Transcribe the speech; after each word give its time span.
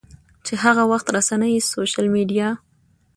چې 0.45 0.53
هغه 0.63 0.83
وخت 0.91 1.07
رسنۍ، 1.15 1.53
سوشل 1.71 2.05
میډیا 2.15 2.47